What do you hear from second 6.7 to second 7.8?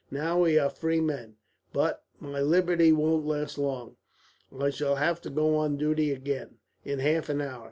in half an hour.